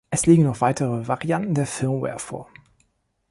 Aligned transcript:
Es 0.09 0.25
liegen 0.25 0.45
noch 0.45 0.61
weitere 0.61 1.07
Varianten 1.07 1.53
der 1.53 1.67
Firmware 1.67 2.17
vor. 2.17 2.49